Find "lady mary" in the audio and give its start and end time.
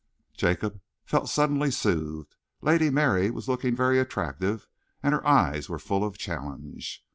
2.63-3.29